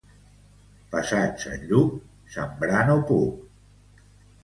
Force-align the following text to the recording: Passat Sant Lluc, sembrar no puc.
Passat 0.95 1.45
Sant 1.45 1.69
Lluc, 1.73 1.93
sembrar 2.39 2.83
no 2.91 3.01
puc. 3.15 4.05